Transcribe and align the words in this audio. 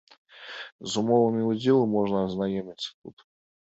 З 0.93 0.97
умовамі 1.01 1.43
ўдзелу 1.51 1.85
можна 1.95 2.17
азнаёміцца 2.25 2.87
тут. 3.01 3.17